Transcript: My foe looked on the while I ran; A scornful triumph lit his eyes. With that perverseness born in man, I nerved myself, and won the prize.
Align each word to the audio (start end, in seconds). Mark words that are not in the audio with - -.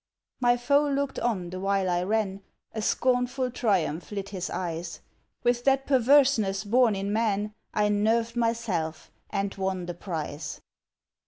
My 0.39 0.57
foe 0.57 0.87
looked 0.89 1.19
on 1.19 1.51
the 1.51 1.59
while 1.59 1.87
I 1.87 2.01
ran; 2.01 2.41
A 2.73 2.81
scornful 2.81 3.51
triumph 3.51 4.11
lit 4.11 4.29
his 4.29 4.49
eyes. 4.49 5.01
With 5.43 5.63
that 5.65 5.85
perverseness 5.85 6.63
born 6.63 6.95
in 6.95 7.13
man, 7.13 7.53
I 7.71 7.87
nerved 7.89 8.35
myself, 8.35 9.11
and 9.29 9.53
won 9.53 9.85
the 9.85 9.93
prize. 9.93 10.59